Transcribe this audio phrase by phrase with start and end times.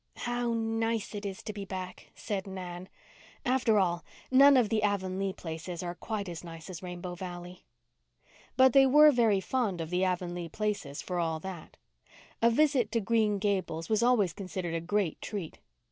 [0.15, 2.89] "How nice it is to be back!" said Nan.
[3.45, 7.65] "After all, none of the Avonlea places are quite as nice as Rainbow Valley."
[8.57, 11.77] But they were very fond of the Avonlea places for all that.
[12.41, 15.59] A visit to Green Gables was always considered a great treat.